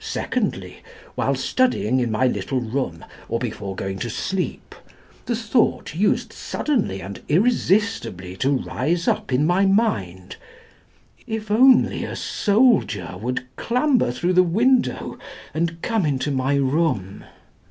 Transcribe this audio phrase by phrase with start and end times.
[0.00, 0.82] Secondly,
[1.14, 4.74] while studying in my little room, or before going to sleep,
[5.24, 10.36] the thought used suddenly and irresistibly to rise up in my mind
[11.26, 15.18] If only a soldier would clamber through the window
[15.54, 17.24] and come into my room!